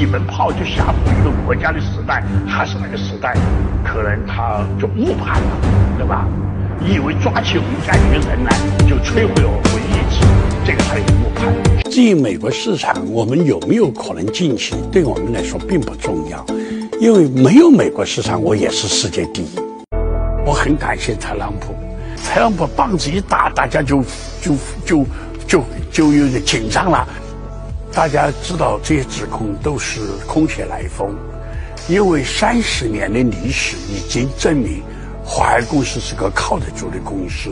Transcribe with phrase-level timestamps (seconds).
[0.00, 3.36] 一门炮就吓唬一个国家的时代，还是那个时代，
[3.84, 5.50] 可能他就误判了，
[5.98, 6.26] 对吧？
[6.80, 8.50] 以为抓起我们家一个人来
[8.88, 10.26] 就摧毁我们意志，
[10.64, 11.90] 这个他有误判。
[11.90, 16.42] 至于美国市场，我们有没有可能进去，对我们来说并不重要，
[16.98, 19.50] 因为没有美国市场，我也是世界第一。
[20.46, 21.74] 我很感谢特朗普，
[22.24, 24.02] 特朗普棒子一打，大家就
[24.40, 24.56] 就
[24.86, 25.04] 就
[25.46, 27.06] 就就有点紧张了。
[27.92, 31.14] 大家知道这些指控都是空穴来风，
[31.88, 34.82] 因为三十年的历史已经证明，
[35.24, 37.48] 华为公司是个靠得住的公司。